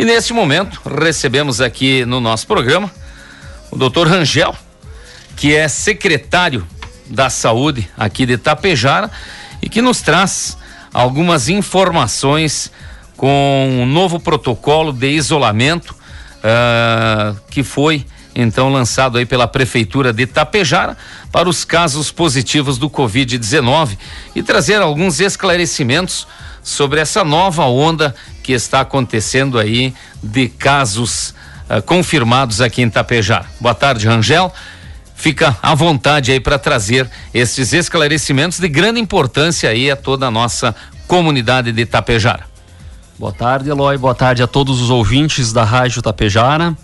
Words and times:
E 0.00 0.04
neste 0.04 0.32
momento, 0.32 0.80
recebemos 0.88 1.60
aqui 1.60 2.04
no 2.04 2.20
nosso 2.20 2.46
programa 2.46 2.88
o 3.68 3.76
doutor 3.76 4.06
Rangel, 4.06 4.54
que 5.34 5.56
é 5.56 5.66
secretário 5.66 6.64
da 7.06 7.28
Saúde 7.28 7.90
aqui 7.96 8.24
de 8.24 8.38
Tapejara 8.38 9.10
e 9.60 9.68
que 9.68 9.82
nos 9.82 10.00
traz 10.00 10.56
algumas 10.94 11.48
informações 11.48 12.70
com 13.16 13.80
um 13.82 13.86
novo 13.86 14.20
protocolo 14.20 14.92
de 14.92 15.10
isolamento 15.10 15.90
uh, 15.90 17.36
que 17.50 17.64
foi 17.64 18.06
então 18.36 18.70
lançado 18.70 19.18
aí 19.18 19.26
pela 19.26 19.48
prefeitura 19.48 20.12
de 20.12 20.26
Tapejara 20.26 20.96
para 21.32 21.48
os 21.48 21.64
casos 21.64 22.12
positivos 22.12 22.78
do 22.78 22.88
Covid-19 22.88 23.98
e 24.32 24.44
trazer 24.44 24.80
alguns 24.80 25.18
esclarecimentos 25.18 26.24
sobre 26.68 27.00
essa 27.00 27.24
nova 27.24 27.64
onda 27.64 28.14
que 28.42 28.52
está 28.52 28.80
acontecendo 28.80 29.58
aí 29.58 29.94
de 30.22 30.48
casos 30.48 31.34
uh, 31.68 31.82
confirmados 31.82 32.60
aqui 32.60 32.82
em 32.82 32.90
Tapejara. 32.90 33.46
Boa 33.58 33.74
tarde, 33.74 34.06
Rangel. 34.06 34.52
Fica 35.14 35.56
à 35.62 35.74
vontade 35.74 36.30
aí 36.30 36.38
para 36.38 36.58
trazer 36.58 37.10
esses 37.32 37.72
esclarecimentos 37.72 38.60
de 38.60 38.68
grande 38.68 39.00
importância 39.00 39.70
aí 39.70 39.90
a 39.90 39.96
toda 39.96 40.26
a 40.26 40.30
nossa 40.30 40.74
comunidade 41.06 41.72
de 41.72 41.86
Tapejara. 41.86 42.46
Boa 43.18 43.32
tarde, 43.32 43.70
Eloy. 43.70 43.96
Boa 43.96 44.14
tarde 44.14 44.42
a 44.42 44.46
todos 44.46 44.80
os 44.80 44.90
ouvintes 44.90 45.52
da 45.52 45.64
Rádio 45.64 46.02
Tapejara. 46.02 46.76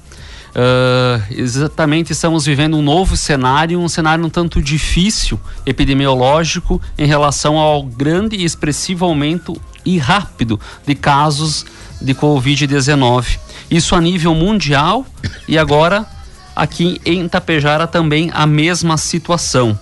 Uh, 0.57 1.21
exatamente 1.31 2.13
estamos 2.13 2.47
vivendo 2.47 2.77
um 2.77 2.83
novo 2.83 3.17
cenário, 3.17 3.81
um 3.81 3.89
cenário 3.89 4.25
um 4.25 4.31
tanto 4.31 4.63
difícil 4.63 5.39
epidemiológico 5.67 6.81
em 6.97 7.07
relação 7.07 7.59
ao 7.59 7.83
grande 7.83 8.37
e 8.37 8.45
expressivo 8.45 9.05
aumento 9.05 9.61
e 9.85 9.99
rápido 9.99 10.59
de 10.87 10.95
casos 10.95 11.65
de 12.01 12.15
Covid-19. 12.15 13.39
Isso 13.71 13.95
a 13.95 14.01
nível 14.01 14.35
mundial 14.35 15.07
e 15.49 15.59
agora 15.59 16.07
aqui 16.55 17.01
em 17.05 17.29
Tapejara 17.29 17.87
também 17.87 18.31
a 18.33 18.47
mesma 18.47 18.97
situação. 18.97 19.79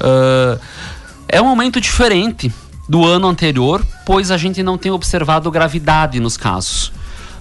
Uh, 0.00 0.60
é 1.28 1.40
um 1.40 1.46
momento 1.46 1.80
diferente 1.80 2.52
do 2.88 3.06
ano 3.06 3.28
anterior, 3.28 3.84
pois 4.04 4.30
a 4.30 4.36
gente 4.36 4.62
não 4.62 4.76
tem 4.76 4.92
observado 4.92 5.50
gravidade 5.50 6.20
nos 6.20 6.36
casos. 6.36 6.88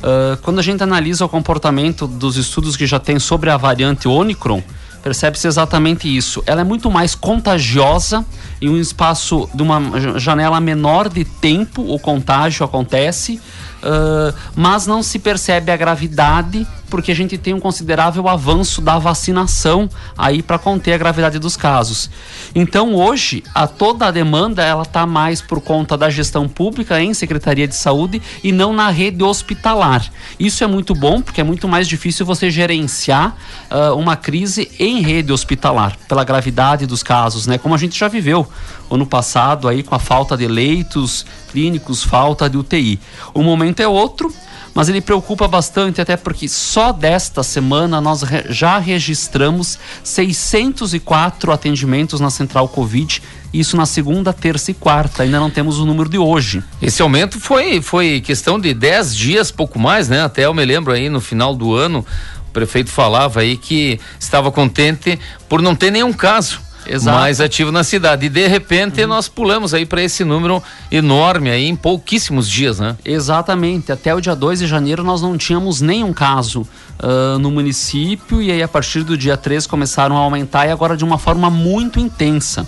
Uh, 0.02 0.38
quando 0.41 0.59
a 0.59 0.63
gente 0.63 0.81
analisa 0.81 1.25
o 1.25 1.30
comportamento 1.30 2.08
dos 2.08 2.38
estudos 2.38 2.77
que 2.77 2.88
já 2.88 2.99
tem 2.99 3.19
sobre 3.19 3.49
a 3.49 3.58
variante 3.58 4.08
Omicron, 4.08 4.63
percebe-se 5.02 5.47
exatamente 5.47 6.16
isso. 6.16 6.44
Ela 6.45 6.61
é 6.61 6.63
muito 6.63 6.89
mais 6.89 7.16
contagiosa 7.16 8.25
em 8.61 8.69
um 8.69 8.77
espaço 8.77 9.49
de 9.53 9.63
uma 9.63 10.19
janela 10.19 10.59
menor 10.59 11.09
de 11.09 11.25
tempo, 11.25 11.81
o 11.81 11.99
contágio 11.99 12.66
acontece, 12.66 13.41
uh, 13.83 14.33
mas 14.55 14.85
não 14.85 15.02
se 15.02 15.19
percebe 15.19 15.71
a 15.71 15.77
gravidade 15.77 16.67
porque 16.92 17.11
a 17.11 17.16
gente 17.16 17.38
tem 17.38 17.53
um 17.53 17.59
considerável 17.59 18.28
avanço 18.28 18.81
da 18.81 19.00
vacinação 19.00 19.89
aí 20.17 20.44
para 20.44 20.59
conter 20.59 20.94
a 20.94 20.98
gravidade 20.98 21.39
dos 21.39 21.56
casos. 21.56 22.09
Então 22.53 22.94
hoje 22.94 23.44
a 23.56 23.66
toda 23.66 24.08
a 24.08 24.11
demanda 24.11 24.61
ela 24.61 24.83
está 24.83 25.08
mais 25.08 25.42
por 25.42 25.61
conta 25.61 25.98
da 25.98 26.09
gestão 26.09 26.50
pública 26.50 27.02
em 27.02 27.14
Secretaria 27.14 27.66
de 27.66 27.75
Saúde 27.75 28.22
e 28.44 28.52
não 28.52 28.73
na 28.73 28.89
rede 28.89 29.23
hospitalar. 29.23 30.11
Isso 30.38 30.66
é 30.66 30.67
muito 30.67 30.94
bom 30.94 31.22
porque 31.22 31.39
é 31.39 31.44
muito 31.44 31.66
mais 31.66 31.88
difícil 31.88 32.25
você 32.25 32.52
gerenciar 32.52 33.38
uh, 33.72 33.95
uma 33.95 34.17
crise 34.17 34.70
em 34.78 35.02
rede 35.02 35.31
hospitalar 35.31 35.98
pela 36.09 36.26
gravidade 36.26 36.86
dos 36.86 37.02
casos, 37.02 37.48
né? 37.48 37.58
Como 37.58 37.73
a 37.73 37.78
gente 37.78 37.98
já 37.98 38.09
viveu 38.09 38.45
ano 38.89 39.05
passado 39.05 39.70
aí 39.70 39.81
com 39.81 39.95
a 39.95 40.00
falta 40.00 40.36
de 40.36 40.45
leitos 40.45 41.26
clínicos, 41.52 42.03
falta 42.03 42.50
de 42.50 42.58
UTI. 42.58 43.00
O 43.33 43.42
momento 43.42 43.80
é 43.80 43.88
outro 43.88 44.33
mas 44.73 44.89
ele 44.89 45.02
preocupa 45.02 45.47
bastante, 45.47 46.02
até 46.02 46.16
porque 46.16 46.47
só 46.47 46.91
desta 46.91 47.44
semana 47.44 48.00
nós 48.00 48.23
já 48.50 48.77
registramos 48.77 49.77
604 50.03 51.52
atendimentos 51.52 52.19
na 52.19 52.30
Central 52.30 52.67
Covid. 52.67 53.21
Isso 53.54 53.76
na 53.76 53.86
segunda, 53.86 54.32
terça 54.32 54.71
e 54.71 54.73
quarta. 54.73 55.23
Ainda 55.23 55.39
não 55.39 55.49
temos 55.49 55.77
o 55.77 55.86
número 55.86 56.09
de 56.09 56.17
hoje. 56.17 56.64
Esse 56.82 57.02
aumento 57.02 57.39
foi, 57.39 57.82
foi 57.82 58.21
questão 58.21 58.59
de 58.59 58.73
10 58.73 59.15
dias, 59.15 59.52
pouco 59.52 59.77
mais, 59.77 60.08
né? 60.08 60.23
Até 60.23 60.45
eu 60.45 60.54
me 60.54 60.64
lembro 60.64 60.93
aí 60.93 61.09
no 61.09 61.20
final 61.20 61.53
do 61.53 61.76
ano, 61.76 62.05
o 62.48 62.52
prefeito 62.52 62.89
falava 62.89 63.42
aí 63.42 63.58
que 63.58 63.99
estava 64.17 64.52
contente 64.52 65.20
por 65.49 65.61
não 65.61 65.76
ter 65.76 65.92
nenhum 65.92 66.14
caso 66.14 66.61
Exato. 66.86 67.17
mais 67.17 67.39
ativo 67.39 67.71
na 67.71 67.83
cidade. 67.83 68.25
E 68.25 68.30
de 68.30 68.47
repente 68.47 69.02
uhum. 69.02 69.08
nós 69.08 69.27
pulamos 69.27 69.73
aí 69.73 69.86
para 69.86 70.02
esse 70.02 70.23
número 70.23 70.61
enorme 70.92 71.49
aí 71.49 71.67
em 71.67 71.75
pouquíssimos 71.75 72.49
dias, 72.49 72.80
né? 72.80 72.95
Exatamente. 73.05 73.92
Até 73.92 74.14
o 74.14 74.21
dia 74.21 74.36
2 74.36 74.59
de 74.59 74.67
janeiro 74.67 75.03
nós 75.03 75.21
não 75.21 75.37
tínhamos 75.37 75.81
nenhum 75.81 76.14
caso 76.14 76.61
uh, 76.99 77.39
no 77.39 77.52
município 77.52 78.41
e 78.41 78.52
aí 78.52 78.64
a 78.64 78.67
partir 78.67 79.03
do 79.03 79.17
dia 79.17 79.37
3 79.37 79.67
começaram 79.67 80.17
a 80.17 80.20
aumentar 80.20 80.67
e 80.67 80.71
agora 80.71 80.97
de 80.97 81.03
uma 81.03 81.17
forma 81.17 81.49
muito 81.49 81.99
intensa. 81.99 82.67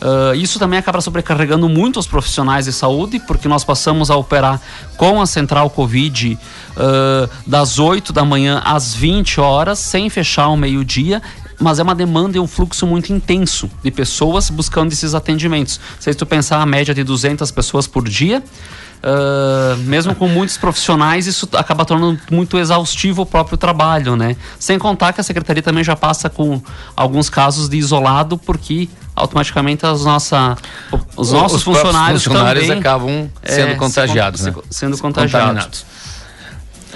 Uh, 0.00 0.32
isso 0.36 0.60
também 0.60 0.78
acaba 0.78 1.00
sobrecarregando 1.00 1.68
muito 1.68 1.98
os 1.98 2.06
profissionais 2.06 2.66
de 2.66 2.72
saúde, 2.72 3.18
porque 3.18 3.48
nós 3.48 3.64
passamos 3.64 4.10
a 4.10 4.16
operar 4.16 4.60
com 4.96 5.20
a 5.20 5.26
central 5.26 5.68
Covid 5.70 6.38
uh, 6.76 7.28
das 7.44 7.80
8 7.80 8.12
da 8.12 8.24
manhã 8.24 8.62
às 8.64 8.94
20 8.94 9.40
horas, 9.40 9.80
sem 9.80 10.08
fechar 10.08 10.44
ao 10.44 10.56
meio-dia, 10.56 11.20
mas 11.58 11.78
é 11.78 11.82
uma 11.82 11.94
demanda 11.94 12.36
e 12.36 12.40
um 12.40 12.46
fluxo 12.46 12.86
muito 12.86 13.12
intenso 13.12 13.70
de 13.82 13.90
pessoas 13.90 14.50
buscando 14.50 14.92
esses 14.92 15.14
atendimentos. 15.14 15.80
Se 15.98 16.14
tu 16.14 16.24
pensar 16.24 16.60
a 16.62 16.66
média 16.66 16.94
de 16.94 17.02
200 17.02 17.50
pessoas 17.50 17.86
por 17.86 18.08
dia, 18.08 18.42
Uh, 18.98 19.76
mesmo 19.84 20.12
com 20.12 20.26
muitos 20.26 20.56
profissionais, 20.56 21.28
isso 21.28 21.48
acaba 21.52 21.84
tornando 21.84 22.18
muito 22.32 22.58
exaustivo 22.58 23.22
o 23.22 23.26
próprio 23.26 23.56
trabalho, 23.56 24.16
né? 24.16 24.34
Sem 24.58 24.76
contar 24.76 25.12
que 25.12 25.20
a 25.20 25.24
secretaria 25.24 25.62
também 25.62 25.84
já 25.84 25.94
passa 25.94 26.28
com 26.28 26.60
alguns 26.96 27.30
casos 27.30 27.68
de 27.68 27.76
isolado, 27.76 28.36
porque 28.36 28.88
automaticamente 29.14 29.86
as 29.86 30.04
nossa, 30.04 30.56
os 31.16 31.30
nossos 31.30 31.58
os 31.58 31.62
funcionários, 31.62 32.24
funcionários 32.24 32.66
também, 32.66 32.80
acabam 32.80 33.30
sendo 33.44 33.70
é, 33.70 33.74
contagiados, 33.76 34.40
se, 34.40 34.50
né? 34.50 34.56
Sendo 34.68 34.98
contagiados. 34.98 35.86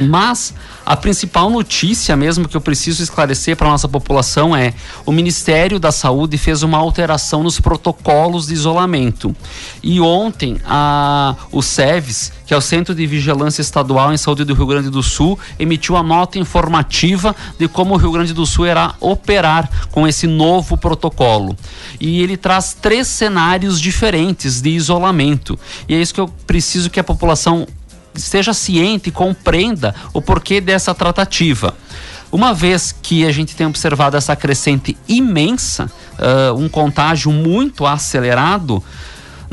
Mas 0.01 0.53
a 0.85 0.97
principal 0.97 1.49
notícia 1.49 2.17
mesmo 2.17 2.49
que 2.49 2.57
eu 2.57 2.61
preciso 2.61 3.03
esclarecer 3.03 3.57
para 3.57 3.69
a 3.69 3.71
nossa 3.71 3.89
população 3.89 4.55
é: 4.55 4.75
o 5.07 5.13
Ministério 5.13 5.79
da 5.79 5.93
Saúde 5.93 6.37
fez 6.37 6.63
uma 6.63 6.79
alteração 6.79 7.43
nos 7.43 7.61
protocolos 7.61 8.47
de 8.47 8.55
isolamento. 8.55 9.35
E 9.83 10.01
ontem 10.01 10.59
a, 10.65 11.37
o 11.51 11.63
SEVES, 11.63 12.33
que 12.47 12.53
é 12.53 12.57
o 12.57 12.61
Centro 12.61 12.95
de 12.95 13.07
Vigilância 13.07 13.63
Estadual 13.63 14.13
em 14.13 14.17
Saúde 14.17 14.45
do 14.45 14.55
Rio 14.55 14.67
Grande 14.67 14.91
do 14.91 15.03
Sul, 15.03 15.39
emitiu 15.59 15.97
a 15.97 16.03
nota 16.03 16.39
informativa 16.39 17.35
de 17.59 17.69
como 17.69 17.95
o 17.95 17.97
Rio 17.97 18.13
Grande 18.13 18.33
do 18.33 18.45
Sul 18.45 18.67
irá 18.67 18.95
operar 19.01 19.71
com 19.91 20.07
esse 20.07 20.27
novo 20.27 20.77
protocolo. 20.77 21.57
E 22.01 22.21
ele 22.21 22.37
traz 22.37 22.75
três 22.75 23.07
cenários 23.07 23.81
diferentes 23.81 24.61
de 24.61 24.71
isolamento. 24.71 25.59
E 25.89 25.95
é 25.95 26.01
isso 26.01 26.15
que 26.15 26.21
eu 26.21 26.29
preciso 26.47 26.91
que 26.91 27.01
a 27.01 27.05
população 27.05 27.67
seja 28.15 28.53
ciente 28.53 29.11
compreenda 29.11 29.95
o 30.13 30.21
porquê 30.21 30.61
dessa 30.61 30.95
tratativa. 30.95 31.75
Uma 32.31 32.55
vez 32.55 32.93
que 32.93 33.27
a 33.27 33.33
gente 33.33 33.55
tem 33.55 33.67
observado 33.67 34.17
essa 34.17 34.35
crescente 34.35 34.97
imensa, 35.07 35.91
uh, 36.19 36.55
um 36.55 36.67
contágio 36.67 37.31
muito 37.31 37.87
acelerado, 37.87 38.83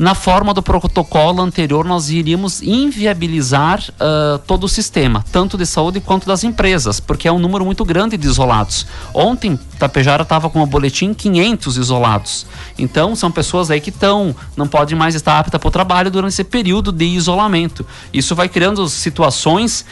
na 0.00 0.14
forma 0.14 0.54
do 0.54 0.62
protocolo 0.62 1.42
anterior, 1.42 1.84
nós 1.84 2.08
iríamos 2.08 2.62
inviabilizar 2.62 3.84
uh, 4.00 4.38
todo 4.46 4.64
o 4.64 4.68
sistema, 4.68 5.22
tanto 5.30 5.58
de 5.58 5.66
saúde 5.66 6.00
quanto 6.00 6.26
das 6.26 6.42
empresas, 6.42 6.98
porque 6.98 7.28
é 7.28 7.32
um 7.32 7.38
número 7.38 7.66
muito 7.66 7.84
grande 7.84 8.16
de 8.16 8.26
isolados. 8.26 8.86
Ontem, 9.12 9.60
Tapejara 9.78 10.22
estava 10.22 10.48
com 10.48 10.62
um 10.62 10.66
boletim 10.66 11.12
500 11.12 11.76
isolados. 11.76 12.46
Então, 12.78 13.14
são 13.14 13.30
pessoas 13.30 13.70
aí 13.70 13.78
que 13.78 13.90
estão, 13.90 14.34
não 14.56 14.66
podem 14.66 14.96
mais 14.96 15.14
estar 15.14 15.38
aptas 15.38 15.60
para 15.60 15.68
o 15.68 15.70
trabalho 15.70 16.10
durante 16.10 16.32
esse 16.32 16.44
período 16.44 16.92
de 16.92 17.04
isolamento. 17.04 17.84
Isso 18.10 18.34
vai 18.34 18.48
criando 18.48 18.88
situações 18.88 19.84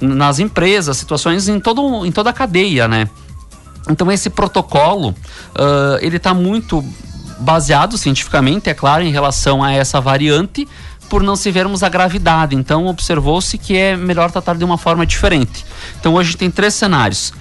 nas 0.00 0.38
empresas, 0.38 0.96
situações 0.96 1.48
em, 1.48 1.58
todo, 1.58 2.06
em 2.06 2.12
toda 2.12 2.30
a 2.30 2.32
cadeia, 2.32 2.86
né? 2.86 3.10
Então 3.88 4.12
esse 4.12 4.30
protocolo 4.30 5.08
uh, 5.08 5.98
ele 6.00 6.18
está 6.18 6.32
muito 6.32 6.84
baseado 7.40 7.96
cientificamente, 7.96 8.68
é 8.70 8.74
claro, 8.74 9.02
em 9.02 9.10
relação 9.10 9.62
a 9.62 9.72
essa 9.72 10.00
variante, 10.00 10.68
por 11.08 11.22
não 11.22 11.34
se 11.34 11.50
vermos 11.50 11.82
a 11.82 11.88
gravidade. 11.88 12.54
Então, 12.54 12.86
observou-se 12.86 13.58
que 13.58 13.76
é 13.76 13.96
melhor 13.96 14.30
tratar 14.30 14.56
de 14.56 14.64
uma 14.64 14.78
forma 14.78 15.04
diferente. 15.04 15.64
Então, 15.98 16.14
hoje 16.14 16.36
tem 16.36 16.50
três 16.50 16.74
cenários: 16.74 17.32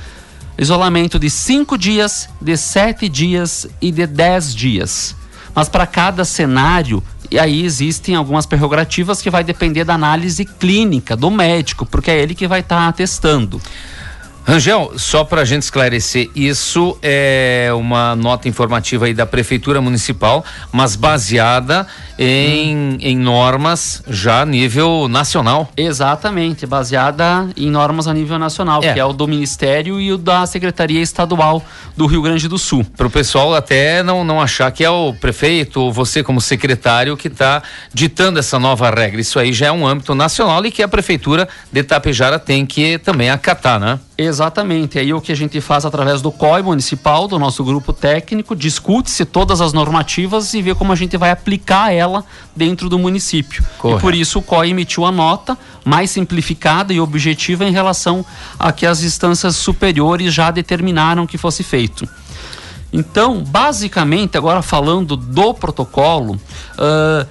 isolamento 0.57 1.19
de 1.19 1.29
cinco 1.29 1.77
dias, 1.77 2.27
de 2.41 2.57
sete 2.57 3.07
dias 3.07 3.67
e 3.81 3.91
de 3.91 4.07
dez 4.07 4.55
dias. 4.55 5.15
Mas 5.53 5.67
para 5.67 5.85
cada 5.85 6.23
cenário, 6.23 7.03
e 7.29 7.37
aí 7.37 7.63
existem 7.63 8.15
algumas 8.15 8.45
prerrogativas 8.45 9.21
que 9.21 9.29
vai 9.29 9.43
depender 9.43 9.83
da 9.83 9.93
análise 9.93 10.45
clínica 10.45 11.15
do 11.15 11.29
médico, 11.29 11.85
porque 11.85 12.09
é 12.09 12.19
ele 12.19 12.33
que 12.33 12.47
vai 12.47 12.61
estar 12.61 12.77
tá. 12.77 13.03
Rangel, 14.43 14.93
só 14.97 15.23
para 15.23 15.41
a 15.41 15.45
gente 15.45 15.63
esclarecer, 15.63 16.29
isso 16.33 16.97
é 17.01 17.69
uma 17.73 18.15
nota 18.15 18.47
informativa 18.47 19.05
aí 19.05 19.13
da 19.13 19.25
Prefeitura 19.25 19.79
Municipal, 19.79 20.43
mas 20.71 20.95
baseada 20.95 21.85
em, 22.21 22.97
em 22.99 23.17
normas 23.17 24.03
já 24.09 24.41
a 24.41 24.45
nível 24.45 25.07
nacional. 25.07 25.69
Exatamente, 25.77 26.65
baseada 26.65 27.47
em 27.55 27.71
normas 27.71 28.07
a 28.07 28.13
nível 28.13 28.37
nacional, 28.37 28.83
é. 28.83 28.93
que 28.93 28.99
é 28.99 29.05
o 29.05 29.13
do 29.13 29.25
Ministério 29.25 30.01
e 30.01 30.11
o 30.11 30.17
da 30.17 30.45
Secretaria 30.45 31.01
Estadual 31.01 31.63
do 31.95 32.05
Rio 32.05 32.21
Grande 32.21 32.49
do 32.49 32.57
Sul. 32.57 32.85
Para 32.97 33.07
o 33.07 33.09
pessoal 33.09 33.55
até 33.55 34.03
não, 34.03 34.25
não 34.25 34.41
achar 34.41 34.69
que 34.71 34.83
é 34.83 34.89
o 34.89 35.13
prefeito 35.13 35.79
ou 35.79 35.93
você 35.93 36.21
como 36.21 36.41
secretário 36.41 37.15
que 37.15 37.29
está 37.29 37.63
ditando 37.93 38.37
essa 38.37 38.59
nova 38.59 38.89
regra. 38.89 39.21
Isso 39.21 39.39
aí 39.39 39.53
já 39.53 39.67
é 39.67 39.71
um 39.71 39.87
âmbito 39.87 40.13
nacional 40.13 40.65
e 40.65 40.71
que 40.71 40.83
a 40.83 40.89
Prefeitura 40.89 41.47
de 41.71 41.83
Tapejara 41.83 42.37
tem 42.37 42.65
que 42.65 42.97
também 42.97 43.29
acatar, 43.29 43.79
né? 43.79 43.97
Exatamente. 44.17 44.99
Aí 44.99 45.13
o 45.13 45.21
que 45.21 45.31
a 45.31 45.35
gente 45.35 45.61
faz 45.61 45.85
através 45.85 46.21
do 46.21 46.29
COI 46.29 46.61
municipal, 46.61 47.25
do 47.25 47.39
nosso 47.39 47.63
grupo 47.63 47.93
técnico, 47.93 48.53
discute-se 48.53 49.23
todas 49.23 49.61
as 49.61 49.71
normativas 49.71 50.53
e 50.53 50.61
vê 50.61 50.75
como 50.75 50.91
a 50.91 50.95
gente 50.95 51.15
vai 51.15 51.31
aplicar 51.31 51.93
ela 52.09 52.25
dentro 52.55 52.89
do 52.89 52.97
município. 52.97 53.63
Correto. 53.77 53.99
E 53.99 54.01
por 54.01 54.15
isso 54.15 54.39
o 54.39 54.41
COI 54.41 54.71
emitiu 54.71 55.05
a 55.05 55.11
nota 55.11 55.57
mais 55.85 56.11
simplificada 56.11 56.93
e 56.93 56.99
objetiva 56.99 57.63
em 57.63 57.71
relação 57.71 58.25
a 58.57 58.71
que 58.71 58.85
as 58.85 59.03
instâncias 59.03 59.55
superiores 59.55 60.33
já 60.33 60.51
determinaram 60.51 61.27
que 61.27 61.37
fosse 61.37 61.63
feito. 61.63 62.07
Então, 62.91 63.43
basicamente, 63.43 64.37
agora 64.37 64.61
falando 64.61 65.15
do 65.15 65.53
protocolo, 65.53 66.33
uh, 66.33 67.27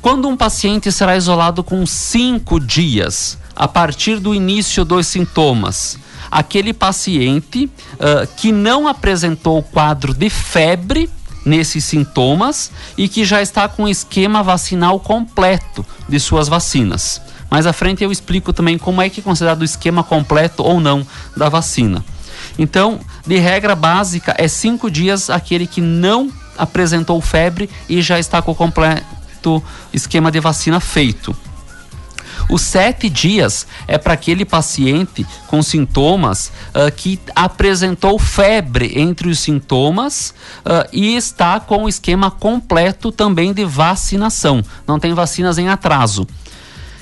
quando 0.00 0.28
um 0.28 0.36
paciente 0.36 0.90
será 0.92 1.16
isolado 1.16 1.62
com 1.64 1.84
cinco 1.84 2.60
dias 2.60 3.38
a 3.54 3.66
partir 3.66 4.18
do 4.18 4.34
início 4.34 4.84
dos 4.84 5.06
sintomas, 5.06 5.98
aquele 6.30 6.72
paciente 6.72 7.70
uh, 7.94 8.26
que 8.36 8.52
não 8.52 8.86
apresentou 8.88 9.62
quadro 9.62 10.14
de 10.14 10.30
febre 10.30 11.10
nesses 11.44 11.84
sintomas 11.84 12.70
e 12.96 13.08
que 13.08 13.24
já 13.24 13.42
está 13.42 13.68
com 13.68 13.84
o 13.84 13.88
esquema 13.88 14.42
vacinal 14.42 14.98
completo 15.00 15.84
de 16.08 16.18
suas 16.20 16.48
vacinas. 16.48 17.20
Mais 17.50 17.66
à 17.66 17.72
frente 17.72 18.02
eu 18.02 18.10
explico 18.10 18.52
também 18.52 18.78
como 18.78 19.02
é 19.02 19.08
que 19.08 19.20
é 19.20 19.22
considerado 19.22 19.60
o 19.60 19.64
esquema 19.64 20.02
completo 20.02 20.62
ou 20.62 20.80
não 20.80 21.06
da 21.36 21.48
vacina. 21.48 22.04
Então, 22.58 23.00
de 23.26 23.38
regra 23.38 23.74
básica, 23.74 24.34
é 24.38 24.48
cinco 24.48 24.90
dias 24.90 25.30
aquele 25.30 25.66
que 25.66 25.80
não 25.80 26.30
apresentou 26.56 27.20
febre 27.20 27.68
e 27.88 28.02
já 28.02 28.18
está 28.18 28.42
com 28.42 28.52
o 28.52 28.54
completo 28.54 29.62
esquema 29.92 30.30
de 30.30 30.40
vacina 30.40 30.80
feito. 30.80 31.34
Os 32.48 32.62
sete 32.62 33.08
dias 33.08 33.66
é 33.86 33.96
para 33.98 34.14
aquele 34.14 34.44
paciente 34.44 35.26
com 35.46 35.62
sintomas 35.62 36.52
uh, 36.68 36.92
que 36.94 37.18
apresentou 37.34 38.18
febre 38.18 38.98
entre 38.98 39.28
os 39.28 39.38
sintomas 39.38 40.34
uh, 40.60 40.88
e 40.92 41.16
está 41.16 41.60
com 41.60 41.84
o 41.84 41.88
esquema 41.88 42.30
completo 42.30 43.10
também 43.10 43.52
de 43.52 43.64
vacinação. 43.64 44.62
Não 44.86 44.98
tem 44.98 45.14
vacinas 45.14 45.58
em 45.58 45.68
atraso. 45.68 46.26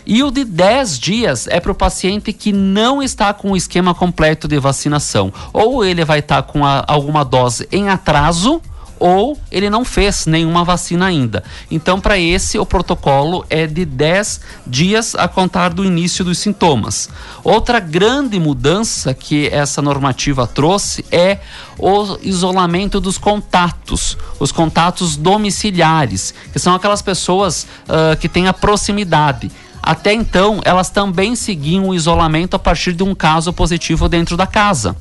E 0.06 0.22
o 0.22 0.30
de 0.30 0.44
10 0.44 0.98
dias 0.98 1.46
é 1.46 1.60
para 1.60 1.72
o 1.72 1.74
paciente 1.74 2.32
que 2.32 2.52
não 2.52 3.02
está 3.02 3.32
com 3.32 3.52
o 3.52 3.56
esquema 3.56 3.94
completo 3.94 4.48
de 4.48 4.58
vacinação. 4.58 5.32
Ou 5.52 5.84
ele 5.84 6.04
vai 6.04 6.18
estar 6.18 6.42
tá 6.42 6.52
com 6.52 6.64
a, 6.64 6.84
alguma 6.86 7.24
dose 7.24 7.68
em 7.70 7.88
atraso, 7.88 8.60
ou 9.00 9.36
ele 9.50 9.70
não 9.70 9.84
fez 9.84 10.26
nenhuma 10.26 10.62
vacina 10.62 11.06
ainda. 11.06 11.42
Então, 11.70 11.98
para 11.98 12.18
esse, 12.18 12.58
o 12.58 12.66
protocolo 12.66 13.44
é 13.48 13.66
de 13.66 13.86
10 13.86 14.40
dias 14.66 15.14
a 15.14 15.26
contar 15.26 15.70
do 15.70 15.84
início 15.84 16.22
dos 16.22 16.38
sintomas. 16.38 17.08
Outra 17.42 17.80
grande 17.80 18.38
mudança 18.38 19.14
que 19.14 19.48
essa 19.48 19.80
normativa 19.80 20.46
trouxe 20.46 21.04
é 21.10 21.38
o 21.78 22.18
isolamento 22.22 23.00
dos 23.00 23.16
contatos, 23.16 24.18
os 24.38 24.52
contatos 24.52 25.16
domiciliares, 25.16 26.34
que 26.52 26.58
são 26.58 26.74
aquelas 26.74 27.00
pessoas 27.00 27.66
uh, 27.88 28.16
que 28.20 28.28
têm 28.28 28.46
a 28.46 28.52
proximidade. 28.52 29.50
Até 29.82 30.12
então, 30.12 30.60
elas 30.62 30.90
também 30.90 31.34
seguiam 31.34 31.88
o 31.88 31.94
isolamento 31.94 32.54
a 32.54 32.58
partir 32.58 32.92
de 32.92 33.02
um 33.02 33.14
caso 33.14 33.50
positivo 33.50 34.10
dentro 34.10 34.36
da 34.36 34.46
casa 34.46 34.94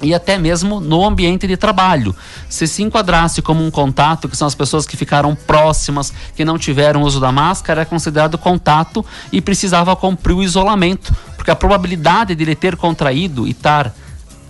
e 0.00 0.14
até 0.14 0.38
mesmo 0.38 0.80
no 0.80 1.04
ambiente 1.04 1.46
de 1.46 1.56
trabalho. 1.56 2.14
Se 2.48 2.66
se 2.66 2.82
enquadrasse 2.82 3.42
como 3.42 3.64
um 3.64 3.70
contato, 3.70 4.28
que 4.28 4.36
são 4.36 4.46
as 4.46 4.54
pessoas 4.54 4.86
que 4.86 4.96
ficaram 4.96 5.34
próximas, 5.34 6.12
que 6.36 6.44
não 6.44 6.58
tiveram 6.58 7.02
uso 7.02 7.20
da 7.20 7.32
máscara, 7.32 7.82
é 7.82 7.84
considerado 7.84 8.38
contato 8.38 9.04
e 9.32 9.40
precisava 9.40 9.94
cumprir 9.96 10.34
o 10.34 10.42
isolamento, 10.42 11.14
porque 11.36 11.50
a 11.50 11.56
probabilidade 11.56 12.34
de 12.34 12.42
ele 12.42 12.54
ter 12.54 12.76
contraído 12.76 13.46
e 13.46 13.50
estar 13.50 13.94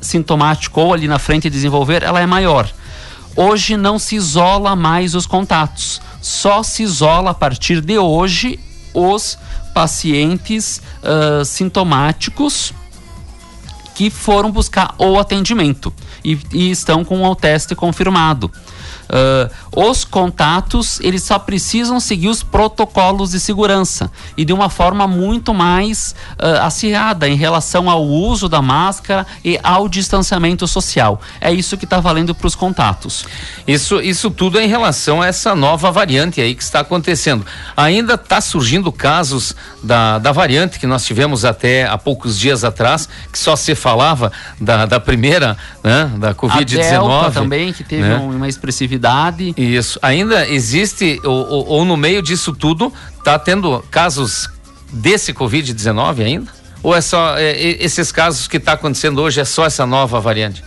sintomático 0.00 0.80
ou 0.80 0.92
ali 0.92 1.08
na 1.08 1.18
frente 1.18 1.50
desenvolver, 1.50 2.02
ela 2.02 2.20
é 2.20 2.26
maior. 2.26 2.68
Hoje 3.34 3.76
não 3.76 3.98
se 3.98 4.16
isola 4.16 4.74
mais 4.74 5.14
os 5.14 5.26
contatos, 5.26 6.00
só 6.20 6.62
se 6.62 6.82
isola 6.82 7.30
a 7.30 7.34
partir 7.34 7.80
de 7.80 7.98
hoje 7.98 8.58
os 8.92 9.38
pacientes 9.72 10.82
uh, 11.02 11.44
sintomáticos 11.44 12.72
que 13.98 14.10
foram 14.10 14.48
buscar 14.48 14.94
o 14.96 15.18
atendimento 15.18 15.92
e, 16.24 16.38
e 16.52 16.70
estão 16.70 17.04
com 17.04 17.20
o 17.24 17.34
teste 17.34 17.74
confirmado. 17.74 18.48
Uh, 19.08 19.88
os 19.88 20.04
contatos 20.04 21.00
eles 21.00 21.22
só 21.22 21.38
precisam 21.38 21.98
seguir 21.98 22.28
os 22.28 22.42
protocolos 22.42 23.30
de 23.30 23.40
segurança 23.40 24.10
e 24.36 24.44
de 24.44 24.52
uma 24.52 24.68
forma 24.68 25.06
muito 25.06 25.54
mais 25.54 26.14
uh, 26.38 26.62
acirrada 26.62 27.26
em 27.26 27.34
relação 27.34 27.88
ao 27.88 28.04
uso 28.04 28.48
da 28.48 28.60
máscara 28.60 29.26
e 29.42 29.58
ao 29.62 29.88
distanciamento 29.88 30.66
social. 30.66 31.20
É 31.40 31.50
isso 31.50 31.76
que 31.78 31.84
está 31.84 32.00
valendo 32.00 32.34
para 32.34 32.46
os 32.46 32.54
contatos. 32.54 33.24
Isso, 33.66 34.00
isso 34.00 34.30
tudo 34.30 34.58
é 34.58 34.64
em 34.64 34.68
relação 34.68 35.22
a 35.22 35.26
essa 35.26 35.54
nova 35.54 35.90
variante 35.90 36.40
aí 36.40 36.54
que 36.54 36.62
está 36.62 36.80
acontecendo. 36.80 37.46
Ainda 37.76 38.14
está 38.14 38.40
surgindo 38.40 38.92
casos 38.92 39.56
da, 39.82 40.18
da 40.18 40.32
variante 40.32 40.78
que 40.78 40.86
nós 40.86 41.04
tivemos 41.04 41.44
até 41.44 41.86
há 41.86 41.96
poucos 41.96 42.38
dias 42.38 42.62
atrás, 42.62 43.08
que 43.32 43.38
só 43.38 43.56
se 43.56 43.74
falava 43.74 44.30
da, 44.60 44.84
da 44.84 45.00
primeira, 45.00 45.56
né, 45.82 46.10
da 46.18 46.34
Covid-19. 46.34 47.32
também, 47.32 47.72
que 47.72 47.84
teve 47.84 48.02
né? 48.02 48.16
uma 48.16 48.48
expressividade. 48.48 48.97
Isso. 49.56 49.98
Ainda 50.02 50.48
existe, 50.48 51.20
ou, 51.24 51.48
ou, 51.48 51.66
ou 51.66 51.84
no 51.84 51.96
meio 51.96 52.20
disso 52.22 52.52
tudo, 52.52 52.92
está 53.18 53.38
tendo 53.38 53.84
casos 53.90 54.48
desse 54.92 55.32
Covid-19 55.32 56.24
ainda? 56.24 56.52
Ou 56.82 56.94
é 56.94 57.00
só 57.00 57.36
é, 57.36 57.58
esses 57.58 58.12
casos 58.12 58.46
que 58.46 58.56
está 58.56 58.72
acontecendo 58.72 59.20
hoje 59.20 59.40
é 59.40 59.44
só 59.44 59.66
essa 59.66 59.84
nova 59.84 60.20
variante? 60.20 60.62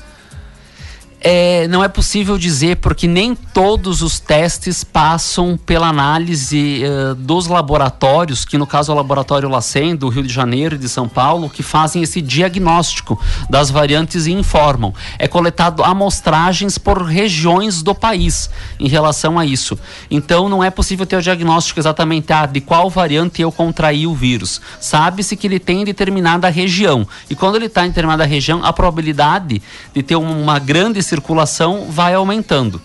É, 1.24 1.68
não 1.68 1.84
é 1.84 1.88
possível 1.88 2.36
dizer 2.36 2.78
porque 2.78 3.08
nem 3.08 3.36
todos 3.36 4.02
os 4.02 4.20
testes 4.20 4.84
passam 4.84 5.56
pela 5.56 5.88
análise 5.88 6.82
uh, 6.84 7.14
dos 7.14 7.46
laboratórios, 7.46 8.44
que 8.44 8.58
no 8.58 8.66
caso 8.66 8.92
é 8.92 8.96
o 8.96 8.98
laboratório 8.98 9.48
Lacen 9.48 9.96
do 9.96 10.10
Rio 10.10 10.24
de 10.24 10.34
Janeiro 10.34 10.76
e 10.76 10.78
de 10.80 10.90
São 10.90 11.08
Paulo, 11.08 11.48
que 11.48 11.62
fazem 11.62 12.02
esse 12.02 12.22
diagnóstico 12.22 13.20
das 13.48 13.70
variantes 13.70 14.26
e 14.26 14.32
informam. 14.32 14.94
É 15.20 15.28
coletado 15.28 15.84
amostragens 15.84 16.80
por 16.80 17.04
regiões 17.04 17.84
do 17.84 17.94
país 17.94 18.50
em 18.80 18.88
relação 18.88 19.38
a 19.38 19.46
isso. 19.46 19.78
Então 20.10 20.50
não 20.50 20.64
é 20.64 20.72
possível 20.72 21.06
ter 21.06 21.18
o 21.18 21.22
diagnóstico 21.22 21.80
exatamente 21.80 22.34
ah, 22.34 22.48
de 22.48 22.62
qual 22.62 22.90
variante 22.90 23.44
eu 23.44 23.52
contraí 23.52 24.08
o 24.08 24.16
vírus. 24.16 24.60
Sabe-se 24.80 25.36
que 25.36 25.46
ele 25.46 25.60
tem 25.60 25.82
em 25.82 25.86
determinada 25.86 26.50
região. 26.50 27.08
E 27.30 27.36
quando 27.36 27.58
ele 27.58 27.68
está 27.68 27.86
em 27.86 27.90
determinada 27.90 28.26
região, 28.26 28.66
a 28.66 28.74
probabilidade 28.74 29.62
de 29.94 30.02
ter 30.02 30.16
uma 30.16 30.58
grande 30.58 31.11
circulação 31.12 31.88
vai 31.90 32.14
aumentando. 32.14 32.82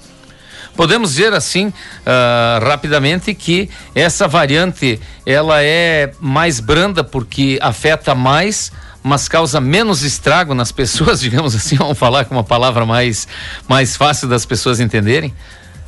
Podemos 0.74 1.10
dizer 1.10 1.32
assim, 1.32 1.68
uh, 1.68 2.64
rapidamente, 2.64 3.32
que 3.32 3.70
essa 3.94 4.26
variante 4.26 5.00
ela 5.24 5.62
é 5.62 6.12
mais 6.20 6.58
branda 6.60 7.02
porque 7.04 7.58
afeta 7.62 8.14
mais, 8.14 8.72
mas 9.02 9.28
causa 9.28 9.60
menos 9.60 10.02
estrago 10.02 10.54
nas 10.54 10.72
pessoas, 10.72 11.20
digamos 11.26 11.54
assim, 11.54 11.76
vamos 11.76 11.96
falar 11.96 12.24
com 12.24 12.34
uma 12.34 12.44
palavra 12.44 12.84
mais, 12.84 13.28
mais 13.68 13.96
fácil 13.96 14.28
das 14.28 14.44
pessoas 14.44 14.80
entenderem? 14.80 15.32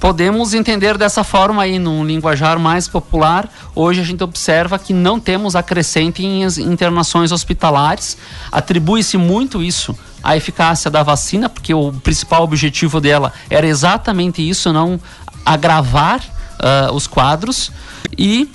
Podemos 0.01 0.55
entender 0.55 0.97
dessa 0.97 1.25
forma 1.25 1.63
aí, 1.63 1.79
num 1.79 2.05
linguajar 2.05 2.59
mais 2.59 2.87
popular. 2.87 3.49
Hoje 3.75 4.01
a 4.01 4.05
gente 4.05 4.23
observa 4.23 4.79
que 4.79 4.93
não 4.93 5.19
temos 5.19 5.57
acrescente 5.57 6.25
em 6.25 6.45
internações 6.45 7.33
hospitalares. 7.33 8.17
Atribui-se 8.53 9.17
muito 9.17 9.61
isso 9.63 9.99
à 10.23 10.37
eficácia 10.37 10.89
da 10.89 11.03
vacina, 11.03 11.49
porque 11.49 11.75
o 11.75 11.93
principal 11.93 12.45
objetivo 12.45 13.01
dela 13.01 13.33
era 13.51 13.67
exatamente 13.67 14.47
isso, 14.47 14.73
não 14.73 15.01
agravar 15.45 16.21
uh, 16.21 16.93
os 16.95 17.09
quadros. 17.09 17.73
E 18.17 18.49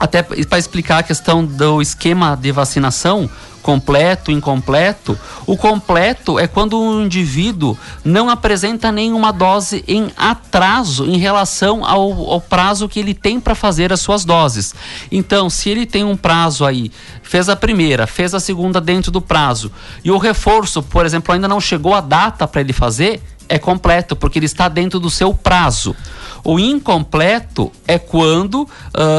até 0.00 0.22
para 0.22 0.58
explicar 0.58 0.98
a 1.00 1.02
questão 1.02 1.44
do 1.44 1.82
esquema 1.82 2.34
de 2.34 2.50
vacinação, 2.50 3.28
completo, 3.62 4.30
incompleto. 4.30 5.18
O 5.46 5.58
completo 5.58 6.38
é 6.38 6.46
quando 6.46 6.80
um 6.80 7.04
indivíduo 7.04 7.76
não 8.02 8.30
apresenta 8.30 8.90
nenhuma 8.90 9.30
dose 9.30 9.84
em 9.86 10.10
atraso 10.16 11.04
em 11.04 11.18
relação 11.18 11.84
ao, 11.84 12.30
ao 12.30 12.40
prazo 12.40 12.88
que 12.88 12.98
ele 12.98 13.12
tem 13.12 13.38
para 13.38 13.54
fazer 13.54 13.92
as 13.92 14.00
suas 14.00 14.24
doses. 14.24 14.74
Então, 15.12 15.50
se 15.50 15.68
ele 15.68 15.84
tem 15.84 16.02
um 16.02 16.16
prazo 16.16 16.64
aí, 16.64 16.90
fez 17.22 17.50
a 17.50 17.54
primeira, 17.54 18.06
fez 18.06 18.34
a 18.34 18.40
segunda 18.40 18.80
dentro 18.80 19.10
do 19.10 19.20
prazo, 19.20 19.70
e 20.02 20.10
o 20.10 20.16
reforço, 20.16 20.82
por 20.82 21.04
exemplo, 21.04 21.34
ainda 21.34 21.46
não 21.46 21.60
chegou 21.60 21.94
a 21.94 22.00
data 22.00 22.48
para 22.48 22.62
ele 22.62 22.72
fazer, 22.72 23.20
é 23.50 23.58
completo, 23.58 24.16
porque 24.16 24.38
ele 24.38 24.46
está 24.46 24.68
dentro 24.68 24.98
do 24.98 25.10
seu 25.10 25.34
prazo. 25.34 25.94
O 26.44 26.58
incompleto 26.58 27.70
é 27.86 27.98
quando 27.98 28.62
uh, 28.62 28.68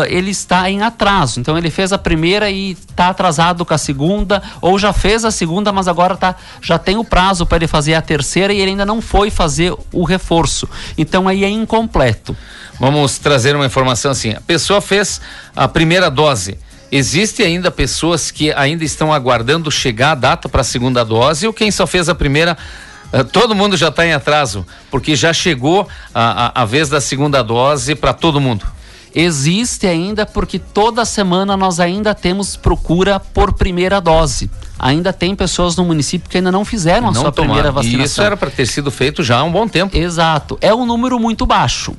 ele 0.07 0.31
está 0.31 0.69
em 0.69 0.81
atraso. 0.81 1.39
Então 1.39 1.57
ele 1.57 1.69
fez 1.69 1.93
a 1.93 1.97
primeira 1.97 2.49
e 2.49 2.71
está 2.71 3.09
atrasado 3.09 3.65
com 3.65 3.73
a 3.73 3.77
segunda, 3.77 4.41
ou 4.61 4.77
já 4.79 4.91
fez 4.93 5.23
a 5.23 5.31
segunda, 5.31 5.71
mas 5.71 5.87
agora 5.87 6.15
tá, 6.15 6.35
já 6.61 6.77
tem 6.77 6.97
o 6.97 7.03
prazo 7.03 7.45
para 7.45 7.57
ele 7.57 7.67
fazer 7.67 7.93
a 7.93 8.01
terceira 8.01 8.53
e 8.53 8.59
ele 8.59 8.71
ainda 8.71 8.85
não 8.85 9.01
foi 9.01 9.29
fazer 9.29 9.73
o 9.91 10.03
reforço. 10.03 10.67
Então 10.97 11.27
aí 11.27 11.43
é 11.43 11.49
incompleto. 11.49 12.35
Vamos 12.79 13.19
trazer 13.19 13.55
uma 13.55 13.65
informação 13.65 14.11
assim: 14.11 14.31
a 14.31 14.41
pessoa 14.41 14.81
fez 14.81 15.21
a 15.55 15.67
primeira 15.67 16.09
dose. 16.09 16.57
Existe 16.91 17.41
ainda 17.41 17.71
pessoas 17.71 18.31
que 18.31 18.51
ainda 18.51 18.83
estão 18.83 19.13
aguardando 19.13 19.71
chegar 19.71 20.11
a 20.11 20.15
data 20.15 20.49
para 20.49 20.59
a 20.59 20.63
segunda 20.63 21.05
dose 21.05 21.47
ou 21.47 21.53
quem 21.53 21.71
só 21.71 21.87
fez 21.87 22.09
a 22.09 22.15
primeira 22.15 22.51
eh, 22.51 22.90
todo 23.31 23.53
mundo 23.53 23.75
já 23.75 23.89
está 23.89 24.05
em 24.05 24.13
atraso, 24.13 24.65
porque 24.89 25.15
já 25.15 25.33
chegou 25.33 25.87
a, 26.13 26.59
a, 26.59 26.61
a 26.61 26.65
vez 26.65 26.89
da 26.89 27.01
segunda 27.01 27.43
dose 27.43 27.95
para 27.95 28.13
todo 28.13 28.39
mundo. 28.39 28.65
Existe 29.13 29.85
ainda 29.87 30.25
porque 30.25 30.57
toda 30.57 31.03
semana 31.03 31.57
nós 31.57 31.79
ainda 31.81 32.15
temos 32.15 32.55
procura 32.55 33.19
por 33.19 33.53
primeira 33.53 33.99
dose. 33.99 34.49
Ainda 34.79 35.11
tem 35.11 35.35
pessoas 35.35 35.75
no 35.75 35.83
município 35.83 36.29
que 36.29 36.37
ainda 36.37 36.51
não 36.51 36.63
fizeram 36.63 37.09
a 37.09 37.13
sua 37.13 37.31
primeira 37.31 37.71
vacinação. 37.71 38.01
E 38.01 38.05
isso 38.05 38.21
era 38.21 38.37
para 38.37 38.49
ter 38.49 38.65
sido 38.65 38.89
feito 38.89 39.21
já 39.21 39.39
há 39.39 39.43
um 39.43 39.51
bom 39.51 39.67
tempo. 39.67 39.95
Exato. 39.97 40.57
É 40.61 40.73
um 40.73 40.85
número 40.85 41.19
muito 41.19 41.45
baixo 41.45 41.93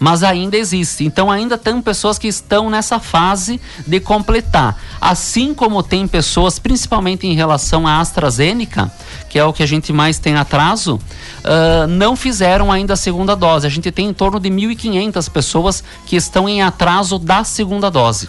mas 0.00 0.22
ainda 0.22 0.56
existe. 0.56 1.04
Então 1.04 1.30
ainda 1.30 1.58
tem 1.58 1.80
pessoas 1.82 2.18
que 2.18 2.26
estão 2.26 2.70
nessa 2.70 2.98
fase 2.98 3.60
de 3.86 4.00
completar. 4.00 4.76
Assim 4.98 5.52
como 5.52 5.82
tem 5.82 6.08
pessoas, 6.08 6.58
principalmente 6.58 7.26
em 7.26 7.34
relação 7.34 7.86
à 7.86 8.00
AstraZeneca, 8.00 8.90
que 9.28 9.38
é 9.38 9.44
o 9.44 9.52
que 9.52 9.62
a 9.62 9.66
gente 9.66 9.92
mais 9.92 10.18
tem 10.18 10.34
atraso, 10.36 10.94
uh, 10.96 11.86
não 11.86 12.16
fizeram 12.16 12.72
ainda 12.72 12.94
a 12.94 12.96
segunda 12.96 13.36
dose. 13.36 13.66
A 13.66 13.70
gente 13.70 13.92
tem 13.92 14.08
em 14.08 14.14
torno 14.14 14.40
de 14.40 14.48
1.500 14.48 15.30
pessoas 15.30 15.84
que 16.06 16.16
estão 16.16 16.48
em 16.48 16.62
atraso 16.62 17.18
da 17.18 17.44
segunda 17.44 17.90
dose. 17.90 18.26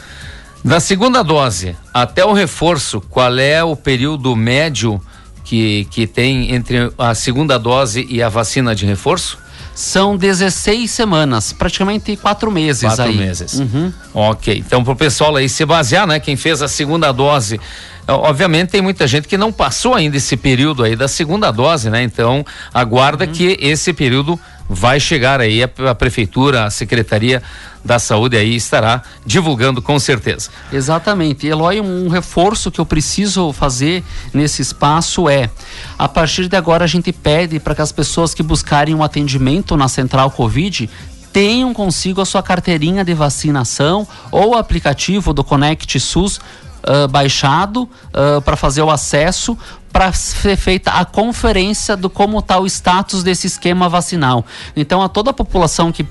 Da 0.64 0.80
segunda 0.80 1.24
dose 1.24 1.76
até 1.94 2.24
o 2.24 2.34
reforço, 2.34 3.02
qual 3.10 3.40
é 3.40 3.64
o 3.64 3.76
período 3.76 4.36
médio 4.36 5.02
que, 5.44 5.88
que 5.90 6.06
tem 6.06 6.54
entre 6.54 6.92
a 6.98 7.16
segunda 7.16 7.58
dose 7.58 8.06
e 8.10 8.22
a 8.22 8.30
vacina 8.30 8.76
de 8.76 8.86
reforço? 8.86 9.41
São 9.74 10.18
16 10.18 10.90
semanas, 10.92 11.54
praticamente 11.54 12.16
quatro 12.16 12.52
meses 12.52 12.84
quatro 12.84 13.06
aí. 13.06 13.18
meses. 13.18 13.54
Uhum. 13.54 13.92
Ok, 14.14 14.64
então 14.66 14.84
pro 14.84 14.96
pessoal 14.96 15.36
aí 15.36 15.48
se 15.48 15.66
basear, 15.66 16.06
né? 16.06 16.20
Quem 16.20 16.36
fez 16.36 16.62
a 16.62 16.68
segunda 16.68 17.12
dose 17.12 17.60
obviamente 18.08 18.70
tem 18.70 18.82
muita 18.82 19.08
gente 19.08 19.28
que 19.28 19.38
não 19.38 19.52
passou 19.52 19.94
ainda 19.94 20.18
esse 20.18 20.36
período 20.36 20.84
aí 20.84 20.96
da 20.96 21.08
segunda 21.08 21.52
dose, 21.52 21.90
né? 21.90 22.04
Então 22.04 22.46
aguarda 22.74 23.26
uhum. 23.26 23.32
que 23.32 23.58
esse 23.62 23.94
período 23.94 24.40
vai 24.68 25.00
chegar 25.00 25.42
aí 25.42 25.64
a, 25.64 25.70
a, 25.90 25.96
prefeitura, 25.96 26.66
a 26.66 26.70
secretaria 26.70 27.42
da 27.84 28.00
saúde 28.00 28.38
aí 28.38 28.56
estará 28.56 29.02
divulgando 29.26 29.82
com 29.82 30.00
certeza. 30.00 30.50
Exatamente. 30.72 31.48
Eloy, 31.48 31.82
um 31.82 32.08
reforço 32.08 32.72
que 32.72 32.80
eu 32.80 32.86
preciso 32.86 33.52
fazer 33.52 34.04
nesse 34.34 34.62
espaço 34.62 35.28
é, 35.28 35.50
a 35.98 36.08
partir 36.08 36.48
de 36.48 36.56
agora 36.56 36.84
a 36.84 36.88
gente 36.88 37.12
pede 37.12 37.60
para 37.60 37.76
que 37.76 37.82
as 37.82 37.92
pessoas 37.92 38.34
que 38.34 38.44
buscarem 38.44 38.94
um 38.94 39.04
atendimento 39.04 39.76
na 39.76 39.88
Central 39.88 40.32
Covid 40.32 40.90
tenham 41.34 41.74
consigo 41.74 42.22
a 42.22 42.26
sua 42.26 42.44
carteirinha 42.44 43.04
de 43.04 43.14
vacinação 43.14 44.08
ou 44.32 44.52
o 44.52 44.56
aplicativo 44.56 45.34
do 45.34 45.44
Conect 45.44 46.00
SUS 46.00 46.38
uh, 46.38 47.08
baixado 47.10 47.84
uh, 47.84 48.42
para 48.42 48.56
fazer 48.56 48.82
o 48.82 48.90
acesso 48.90 49.58
para 49.92 50.12
ser 50.14 50.56
feita 50.56 50.92
a 50.92 51.04
conferência 51.04 51.98
do 51.98 52.10
como 52.10 52.40
está 52.40 52.60
o 52.60 52.66
status 52.66 53.24
desse 53.24 53.48
esquema 53.48 53.90
vacinal. 53.90 54.46
Então, 54.76 55.02
a 55.02 55.10
toda 55.10 55.32
a 55.32 55.34
população 55.34 55.92
que 55.92 56.06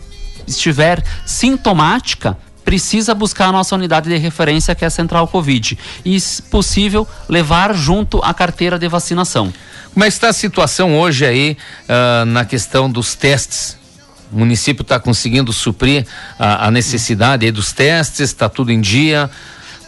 estiver 0.46 1.02
sintomática 1.26 2.36
precisa 2.64 3.14
buscar 3.14 3.46
a 3.46 3.52
nossa 3.52 3.74
unidade 3.74 4.08
de 4.08 4.16
referência 4.16 4.74
que 4.74 4.84
é 4.84 4.86
a 4.86 4.90
Central 4.90 5.26
Covid 5.26 5.78
e, 6.04 6.20
se 6.20 6.42
possível, 6.42 7.06
levar 7.28 7.74
junto 7.74 8.20
a 8.22 8.32
carteira 8.32 8.78
de 8.78 8.86
vacinação. 8.86 9.52
Como 9.92 10.04
é 10.04 10.08
está 10.08 10.28
a 10.28 10.32
situação 10.32 10.96
hoje 10.96 11.26
aí 11.26 11.56
uh, 11.88 12.24
na 12.26 12.44
questão 12.44 12.88
dos 12.88 13.14
testes? 13.14 13.76
O 14.32 14.38
município 14.38 14.82
está 14.82 15.00
conseguindo 15.00 15.52
suprir 15.52 16.06
a, 16.38 16.68
a 16.68 16.70
necessidade 16.70 17.50
dos 17.50 17.72
testes? 17.72 18.20
Está 18.20 18.48
tudo 18.48 18.70
em 18.70 18.80
dia? 18.80 19.28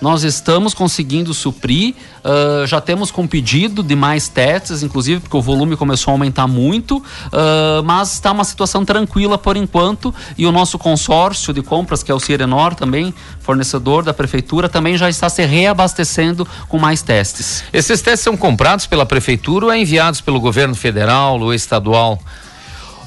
Nós 0.02 0.24
estamos 0.24 0.74
conseguindo 0.74 1.32
suprir, 1.32 1.94
uh, 2.24 2.66
já 2.66 2.80
temos 2.80 3.12
com 3.12 3.24
pedido 3.24 3.84
de 3.84 3.94
mais 3.94 4.26
testes, 4.26 4.82
inclusive 4.82 5.20
porque 5.20 5.36
o 5.36 5.40
volume 5.40 5.76
começou 5.76 6.10
a 6.10 6.14
aumentar 6.14 6.48
muito, 6.48 6.96
uh, 6.98 7.84
mas 7.84 8.12
está 8.12 8.32
uma 8.32 8.42
situação 8.42 8.84
tranquila 8.84 9.38
por 9.38 9.56
enquanto 9.56 10.12
e 10.36 10.44
o 10.44 10.50
nosso 10.50 10.76
consórcio 10.76 11.54
de 11.54 11.62
compras, 11.62 12.02
que 12.02 12.10
é 12.10 12.14
o 12.14 12.18
Cirenor 12.18 12.74
também, 12.74 13.14
fornecedor 13.38 14.02
da 14.02 14.12
prefeitura, 14.12 14.68
também 14.68 14.96
já 14.96 15.08
está 15.08 15.28
se 15.28 15.46
reabastecendo 15.46 16.48
com 16.68 16.80
mais 16.80 17.00
testes. 17.00 17.62
Esses 17.72 18.02
testes 18.02 18.24
são 18.24 18.36
comprados 18.36 18.88
pela 18.88 19.06
prefeitura 19.06 19.66
ou 19.66 19.72
é 19.72 19.78
enviados 19.78 20.20
pelo 20.20 20.40
governo 20.40 20.74
federal 20.74 21.38
ou 21.38 21.54
estadual? 21.54 22.18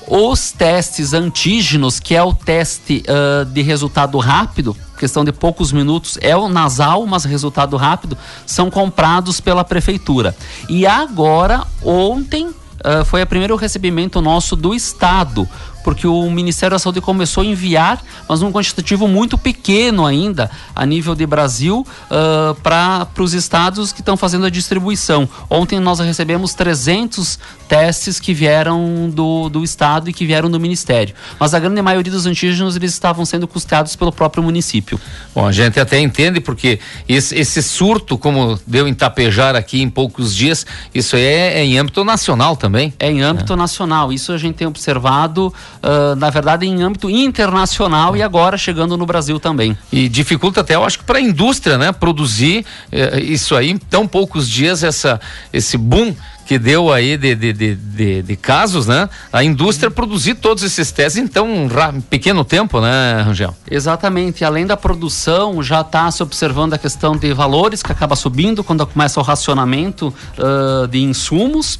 Os 0.07 0.53
testes 0.53 1.13
antígenos, 1.13 1.99
que 1.99 2.15
é 2.15 2.23
o 2.23 2.33
teste 2.33 3.03
uh, 3.09 3.43
de 3.43 3.61
resultado 3.61 4.17
rápido, 4.17 4.77
questão 4.97 5.23
de 5.23 5.31
poucos 5.31 5.71
minutos, 5.71 6.17
é 6.21 6.35
o 6.35 6.47
nasal, 6.47 7.05
mas 7.05 7.25
resultado 7.25 7.77
rápido, 7.77 8.17
são 8.45 8.69
comprados 8.71 9.39
pela 9.39 9.63
prefeitura. 9.63 10.35
E 10.69 10.85
agora, 10.85 11.63
ontem, 11.83 12.47
uh, 12.47 13.05
foi 13.05 13.21
o 13.21 13.27
primeiro 13.27 13.55
recebimento 13.55 14.21
nosso 14.21 14.55
do 14.55 14.73
Estado 14.73 15.47
porque 15.85 16.07
o 16.07 16.31
Ministério 16.31 16.73
da 16.73 16.79
Saúde 16.79 16.99
começou 16.99 17.43
a 17.43 17.45
enviar, 17.45 18.03
mas 18.27 18.41
um 18.41 18.51
quantitativo 18.51 19.07
muito 19.07 19.37
pequeno 19.37 20.03
ainda, 20.03 20.49
a 20.75 20.83
nível 20.83 21.13
de 21.13 21.27
Brasil, 21.27 21.85
uh, 22.09 22.55
para 22.55 23.07
os 23.19 23.35
estados 23.35 23.93
que 23.93 24.01
estão 24.01 24.17
fazendo 24.17 24.47
a 24.47 24.49
distribuição. 24.49 25.29
Ontem 25.47 25.79
nós 25.79 25.99
recebemos 25.99 26.55
300 26.55 27.37
testes 27.67 28.19
que 28.19 28.33
vieram 28.33 29.11
do, 29.13 29.47
do 29.47 29.63
estado 29.63 30.09
e 30.09 30.13
que 30.13 30.25
vieram 30.25 30.49
do 30.49 30.59
Ministério. 30.59 31.13
Mas 31.39 31.53
a 31.53 31.59
grande 31.59 31.79
maioria 31.83 32.11
dos 32.11 32.25
antígenos 32.25 32.75
eles 32.75 32.91
estavam 32.91 33.23
sendo 33.23 33.47
custeados 33.47 33.95
pelo 33.95 34.11
próprio 34.11 34.41
município. 34.41 34.99
Bom, 35.35 35.45
a 35.45 35.51
gente 35.51 35.79
até 35.79 35.99
entende 35.99 36.39
porque 36.39 36.79
esse, 37.07 37.37
esse 37.37 37.61
surto, 37.61 38.17
como 38.17 38.59
deu 38.65 38.87
em 38.87 38.93
Tapejar 38.95 39.55
aqui 39.55 39.83
em 39.83 39.89
poucos 39.91 40.35
dias, 40.35 40.65
isso 40.95 41.15
é, 41.15 41.59
é 41.59 41.63
em 41.63 41.77
âmbito 41.77 42.03
nacional 42.03 42.57
também. 42.57 42.91
É 42.99 43.11
em 43.11 43.21
âmbito 43.21 43.53
é. 43.53 43.55
nacional. 43.55 44.11
Isso 44.11 44.31
a 44.31 44.37
gente 44.39 44.55
tem 44.55 44.65
observado 44.65 45.53
uh, 45.85 46.15
na 46.15 46.29
verdade, 46.29 46.65
em 46.65 46.81
âmbito 46.81 47.09
internacional 47.09 48.17
e 48.17 48.23
agora 48.23 48.57
chegando 48.57 48.97
no 48.97 49.05
Brasil 49.05 49.39
também. 49.39 49.77
E 49.91 50.09
dificulta 50.09 50.61
até, 50.61 50.75
eu 50.75 50.83
acho 50.83 50.99
que 50.99 51.05
para 51.05 51.19
a 51.19 51.21
indústria, 51.21 51.77
né, 51.77 51.91
produzir 51.91 52.65
uh, 52.91 53.19
isso 53.19 53.55
aí 53.55 53.69
em 53.69 53.77
tão 53.77 54.07
poucos 54.07 54.49
dias, 54.49 54.83
essa, 54.83 55.19
esse 55.53 55.77
boom 55.77 56.15
que 56.45 56.59
deu 56.59 56.93
aí 56.93 57.17
de, 57.17 57.35
de, 57.35 57.53
de, 57.53 57.75
de, 57.75 58.21
de 58.21 58.35
casos, 58.35 58.85
né? 58.85 59.09
A 59.33 59.43
indústria 59.43 59.89
produzir 59.89 60.35
todos 60.35 60.63
esses 60.63 60.91
testes 60.91 61.21
em 61.21 61.27
tão 61.27 61.67
pequeno 62.07 62.45
tempo, 62.45 62.79
né, 62.79 63.23
Rangel? 63.25 63.55
Exatamente. 63.69 64.45
Além 64.45 64.65
da 64.65 64.77
produção, 64.77 65.63
já 65.63 65.81
está 65.81 66.09
se 66.11 66.21
observando 66.21 66.75
a 66.75 66.77
questão 66.77 67.17
de 67.17 67.33
valores 67.33 67.81
que 67.81 67.91
acaba 67.91 68.15
subindo 68.15 68.63
quando 68.63 68.85
começa 68.85 69.19
o 69.19 69.23
racionamento 69.23 70.13
uh, 70.37 70.87
de 70.87 70.99
insumos. 70.99 71.79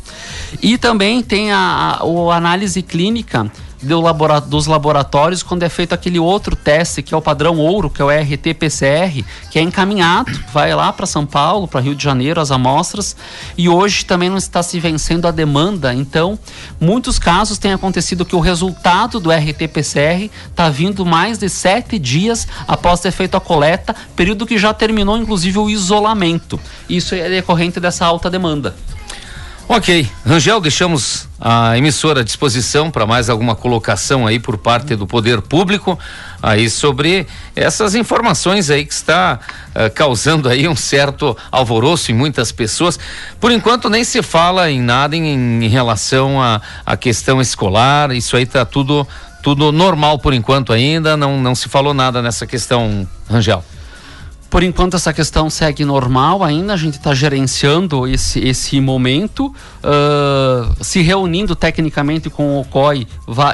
E 0.62 0.80
também 0.80 1.22
tem 1.22 1.52
a, 1.52 2.00
a, 2.02 2.34
a 2.34 2.36
análise 2.36 2.82
clínica 2.82 3.52
do 3.86 4.02
labora 4.02 4.42
dos 4.42 4.66
laboratórios 4.66 5.44
quando 5.44 5.64
é 5.64 5.70
feito 5.70 5.94
aquele 5.94 6.20
outro 6.20 6.56
teste 6.56 7.02
que 7.02 7.14
é 7.14 7.18
o 7.18 7.22
padrão 7.22 7.58
ouro, 7.58 7.90
que 7.90 8.02
é 8.02 8.06
o 8.06 8.10
RT-PCR, 8.10 9.24
que 9.52 9.60
é 9.60 9.62
encaminhado, 9.62 10.32
vai 10.52 10.74
lá 10.74 10.92
para 10.92 11.06
São 11.06 11.26
Paulo, 11.26 11.68
para 11.68 11.82
Rio 11.82 11.96
de 11.96 12.04
Janeiro, 12.04 12.42
as 12.42 12.52
amostras, 12.52 13.16
e 13.58 13.70
hoje 13.70 14.06
também 14.06 14.30
não 14.30 14.38
está 14.38 14.64
se 14.64 14.80
vencendo 14.80 15.28
a 15.28 15.32
demanda. 15.32 15.94
Então, 15.94 16.38
muitos 16.80 17.20
casos 17.20 17.58
tem 17.58 17.74
acontecido 17.74 18.26
que 18.26 18.36
o 18.36 18.40
resultado 18.40 19.20
do 19.20 19.32
RT-PCR 19.32 20.30
está 20.50 20.70
vindo 20.70 21.06
mais 21.06 21.38
de 21.38 21.48
sete 21.50 22.00
dias 22.00 22.48
após 22.68 23.00
ter 23.00 23.12
feito 23.12 23.38
a 23.38 23.42
coleta, 23.42 23.96
período 24.16 24.46
que 24.46 24.58
já 24.58 24.74
terminou, 24.74 25.18
inclusive, 25.18 25.58
o 25.60 25.70
isolamento. 25.70 26.60
Isso 26.90 27.14
é 27.16 27.30
decorrente 27.30 27.80
dessa 27.80 28.06
alta 28.06 28.30
demanda. 28.30 28.76
Ok, 29.68 30.08
Rangel, 30.24 30.62
deixamos 30.62 31.28
a 31.42 31.76
emissora 31.76 32.22
à 32.22 32.24
disposição 32.24 32.92
para 32.92 33.08
mais 33.08 33.32
alguma 33.32 33.56
colocação 33.56 34.28
aí 34.28 34.38
por 34.38 34.60
parte 34.60 34.96
do 34.96 35.08
poder 35.08 35.42
público 35.42 35.98
aí 36.42 36.70
sobre 36.70 37.26
essas 37.56 37.96
informações 37.96 38.70
aí 38.70 38.86
que 38.86 38.94
está 38.94 39.40
uh, 39.70 39.90
causando 39.96 40.48
aí 40.48 40.68
um 40.68 40.76
certo 40.76 41.36
alvoroço 41.52 42.12
em 42.12 42.14
muitas 42.14 42.52
pessoas. 42.52 43.00
Por 43.40 43.52
enquanto 43.52 43.90
nem 43.90 44.04
se 44.04 44.22
fala 44.22 44.70
em 44.70 44.80
nada 44.80 45.16
em, 45.16 45.64
em 45.64 45.68
relação 45.68 46.40
à 46.40 46.62
a, 46.86 46.94
a, 46.94 46.96
questão 46.96 47.42
escolar, 47.42 48.12
isso 48.12 48.38
aí 48.38 48.44
está 48.44 48.66
tudo 48.66 49.08
tudo 49.42 49.72
normal 49.72 50.20
por 50.20 50.34
enquanto 50.36 50.74
ainda, 50.74 51.18
não 51.18 51.42
não 51.42 51.56
se 51.56 51.68
falou 51.68 51.94
nada 51.94 52.22
nessa 52.22 52.46
questão, 52.46 53.08
Rangel. 53.28 53.64
Por 54.50 54.64
enquanto 54.64 54.96
essa 54.96 55.12
questão 55.12 55.50
segue 55.50 55.84
normal 55.84 56.44
ainda, 56.44 56.74
a 56.74 56.78
gente 56.78 56.94
está 56.96 57.14
gerenciando 57.14 58.08
esse, 58.08 58.40
esse 58.40 58.80
momento, 58.80 59.48
uh, 59.48 60.84
se 60.84 61.02
reunindo 61.02 61.56
tecnicamente 61.56 62.30
com 62.30 62.60
o 62.60 62.66
COI, 62.66 63.08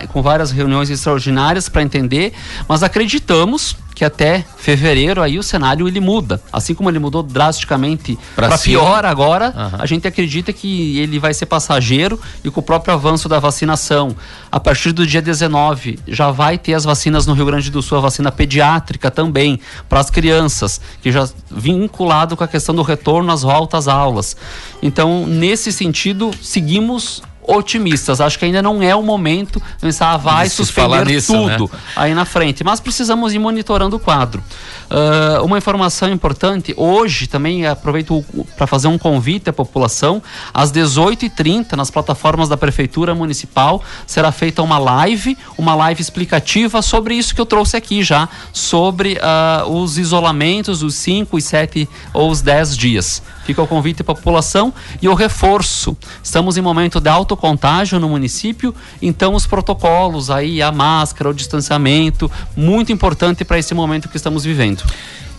com 0.10 0.22
várias 0.22 0.52
reuniões 0.52 0.90
extraordinárias 0.90 1.70
para 1.70 1.82
entender, 1.82 2.34
mas 2.68 2.84
acreditamos 2.84 3.76
que 4.02 4.06
até 4.06 4.44
fevereiro 4.58 5.22
aí 5.22 5.38
o 5.38 5.44
cenário 5.44 5.88
ele 5.88 6.00
muda. 6.00 6.42
Assim 6.52 6.74
como 6.74 6.90
ele 6.90 6.98
mudou 6.98 7.22
drasticamente 7.22 8.18
para 8.36 8.58
pior 8.58 9.06
agora, 9.06 9.54
uhum. 9.56 9.78
a 9.78 9.86
gente 9.86 10.08
acredita 10.08 10.52
que 10.52 10.98
ele 10.98 11.20
vai 11.20 11.36
ser 11.36 11.46
passageiro 11.46 12.20
e 12.44 12.50
com 12.50 12.62
o 12.62 12.64
próprio 12.64 12.96
avanço 12.96 13.30
da 13.30 13.38
vacinação, 13.38 14.16
a 14.52 14.60
partir 14.60 14.92
do 14.92 15.06
dia 15.06 15.22
19 15.22 16.00
já 16.08 16.32
vai 16.32 16.58
ter 16.58 16.74
as 16.74 16.84
vacinas 16.84 17.28
no 17.28 17.36
Rio 17.36 17.46
Grande 17.46 17.70
do 17.70 17.80
Sul, 17.80 18.00
a 18.00 18.02
vacina 18.02 18.32
pediátrica 18.32 19.12
também 19.12 19.60
para 19.88 20.00
as 20.00 20.10
crianças, 20.10 20.82
que 21.00 21.12
já 21.12 21.30
vinculado 21.52 22.36
com 22.36 22.44
a 22.44 22.48
questão 22.48 22.74
do 22.74 22.82
retorno 22.82 23.32
às 23.32 23.44
voltas 23.44 23.82
às 23.82 23.88
aulas. 23.88 24.36
Então, 24.82 25.28
nesse 25.28 25.72
sentido, 25.72 26.32
seguimos 26.42 27.22
otimistas. 27.44 28.22
Acho 28.22 28.38
que 28.38 28.46
ainda 28.46 28.62
não 28.62 28.82
é 28.82 28.96
o 28.96 29.04
momento 29.04 29.60
de 29.60 29.82
pensar, 29.82 30.12
ah, 30.12 30.18
vai 30.18 30.50
suspender 30.50 31.06
nisso, 31.06 31.34
tudo 31.34 31.70
né? 31.72 31.80
aí 31.96 32.14
na 32.14 32.26
frente. 32.26 32.64
Mas 32.64 32.80
precisamos 32.80 33.34
ir 33.34 33.40
monitorando 33.40 33.96
o 33.96 34.00
quadro. 34.00 34.44
Uh, 34.90 35.44
uma 35.46 35.58
informação 35.58 36.12
importante, 36.12 36.74
hoje 36.76 37.26
também 37.26 37.66
aproveito 37.66 38.26
para 38.58 38.68
fazer 38.68 38.88
um 38.88 38.98
convite 38.98 39.50
à 39.50 39.54
população, 39.54 40.22
às 40.54 40.72
18h30, 40.72 41.74
nas 41.74 41.90
plataformas 41.90 42.50
da 42.50 42.58
Prefeitura 42.58 43.16
Municipal, 43.16 43.82
será 44.06 44.32
feita 44.32 44.62
uma 44.62 44.78
live, 44.78 45.38
uma 45.58 45.74
live 45.76 46.02
explicativa 46.02 46.82
sobre 46.82 47.16
isso 47.16 47.34
que 47.34 47.40
eu 47.40 47.46
trouxe 47.46 47.78
aqui 47.78 48.04
já, 48.04 48.28
sobre 48.52 49.14
uh, 49.14 49.70
os 49.70 49.98
isolamentos, 49.98 50.84
os 50.84 50.96
5, 50.96 51.38
os 51.38 51.46
7 51.46 51.88
ou 52.14 52.30
os 52.30 52.42
10 52.42 52.76
dias. 52.76 53.22
Fica 53.46 53.62
o 53.62 53.68
convite 53.68 54.02
a 54.02 54.06
população 54.06 54.74
e 55.02 55.08
o 55.08 55.14
reforço. 55.14 55.98
Estamos 56.22 56.58
em 56.58 56.62
momento 56.62 57.00
de 57.00 57.10
alto 57.10 57.31
contágio 57.38 58.00
no 58.00 58.10
município, 58.10 58.74
então 59.02 59.34
os 59.36 59.46
protocolos 59.46 60.30
aí, 60.30 60.62
a 60.62 60.72
máscara, 60.72 61.30
o 61.30 61.34
distanciamento, 61.34 62.32
muito 62.56 62.92
importante 62.92 63.44
para 63.44 63.60
esse 63.60 63.74
momento 63.74 64.10
que 64.10 64.18
estamos 64.18 64.44
vivendo. 64.44 64.84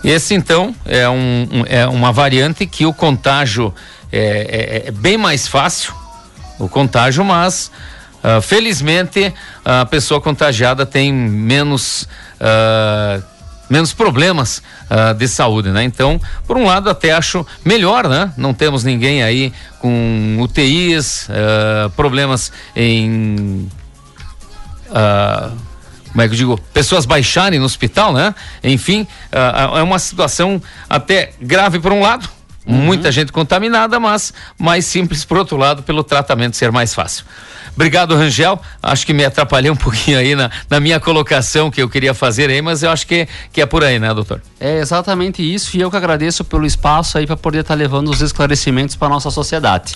Esse 0.05 0.35
então 0.35 0.75
é, 0.85 1.09
um, 1.09 1.47
é 1.67 1.87
uma 1.87 2.13
variante 2.13 2.67
que 2.67 2.85
o 2.85 2.93
contágio 2.93 3.73
é, 4.11 4.83
é, 4.85 4.89
é 4.89 4.91
bem 4.91 5.17
mais 5.17 5.47
fácil, 5.47 5.95
o 6.59 6.69
contágio, 6.69 7.25
mas 7.25 7.71
uh, 8.23 8.43
felizmente 8.43 9.33
a 9.65 9.87
pessoa 9.87 10.21
contagiada 10.21 10.85
tem 10.85 11.13
menos 11.13 12.03
uh, 12.41 13.23
menos 13.73 13.95
problemas 13.95 14.59
uh, 14.91 15.15
de 15.15 15.27
saúde, 15.27 15.71
né? 15.71 15.83
Então, 15.83 16.21
por 16.47 16.59
um 16.59 16.67
lado, 16.67 16.91
até 16.91 17.11
acho 17.13 17.47
melhor, 17.65 18.07
né? 18.07 18.31
Não 18.37 18.53
temos 18.53 18.85
ninguém 18.85 19.23
aí 19.23 19.51
com 19.79 20.37
UTIs, 20.39 21.27
uh, 21.31 21.89
problemas 21.97 22.53
em 22.77 23.67
uh, 24.91 25.57
como 26.09 26.21
é 26.21 26.29
que 26.29 26.35
eu 26.35 26.37
digo, 26.37 26.61
pessoas 26.75 27.07
baixarem 27.07 27.59
no 27.59 27.65
hospital, 27.65 28.13
né? 28.13 28.35
Enfim, 28.63 29.07
é 29.75 29.83
uma 29.83 29.99
situação 29.99 30.61
até 30.87 31.33
grave 31.41 31.81
por 31.81 31.91
um 31.91 32.03
lado, 32.03 32.29
uhum. 32.67 32.75
muita 32.75 33.11
gente 33.11 33.33
contaminada, 33.33 33.99
mas 33.99 34.33
mais 34.59 34.85
simples 34.87 35.25
por 35.25 35.39
outro 35.39 35.57
lado, 35.57 35.83
pelo 35.83 36.03
tratamento 36.03 36.57
ser 36.57 36.71
mais 36.71 36.95
fácil. 36.95 37.25
Obrigado, 37.75 38.15
Rangel. 38.15 38.61
Acho 38.83 39.07
que 39.07 39.15
me 39.15 39.25
atrapalhei 39.25 39.71
um 39.71 39.77
pouquinho 39.77 40.19
aí 40.19 40.35
na, 40.35 40.51
na 40.69 40.79
minha 40.79 41.01
colocação 41.01 41.71
que 41.71 41.81
eu 41.83 41.89
queria 41.89 42.15
fazer 42.15 42.51
aí, 42.51 42.61
mas 42.61 42.83
eu 42.83 42.91
acho 42.91 43.07
que, 43.07 43.27
que 43.53 43.61
é 43.61 43.67
por 43.67 43.83
aí, 43.83 43.99
né, 43.99 44.13
doutor? 44.13 44.43
É 44.61 44.79
exatamente 44.79 45.43
isso, 45.43 45.77
e 45.77 45.81
eu 45.81 45.91
que 45.91 45.97
agradeço 45.97 46.45
pelo 46.45 46.67
espaço 46.67 47.19
aí 47.19 47.27
para 47.27 47.37
poder 47.37 47.61
estar 47.61 47.75
tá 47.75 47.79
levando 47.79 48.09
os 48.11 48.21
esclarecimentos 48.21 48.97
para 48.97 49.09
nossa 49.09 49.31
sociedade. 49.31 49.95